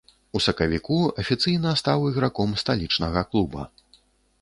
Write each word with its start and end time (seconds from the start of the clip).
У 0.37 0.39
сакавіку 0.45 0.97
афіцыйна 1.25 1.75
стаў 1.83 2.09
іграком 2.09 2.59
сталічнага 2.65 3.29
клуба. 3.33 3.73